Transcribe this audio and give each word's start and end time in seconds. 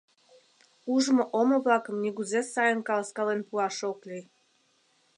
Ужмо 0.93 1.23
омо-влакым 1.39 1.95
нигузе 2.03 2.41
сайын 2.53 2.79
каласкален 2.87 3.41
пуаш 3.47 3.77
ок 3.91 3.99
лий. 4.09 4.25